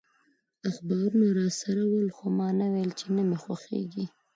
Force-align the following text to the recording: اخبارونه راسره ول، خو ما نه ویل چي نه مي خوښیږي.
اخبارونه 0.69 1.27
راسره 1.39 1.83
ول، 1.91 2.07
خو 2.15 2.25
ما 2.37 2.47
نه 2.59 2.67
ویل 2.73 2.91
چي 2.99 3.07
نه 3.15 3.23
مي 3.29 3.37
خوښیږي. 3.43 4.05